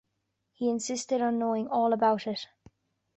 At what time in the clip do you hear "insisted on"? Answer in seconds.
0.71-1.37